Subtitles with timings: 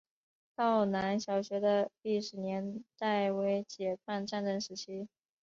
[0.55, 5.07] 道南小学的历史年代为解放战争时期。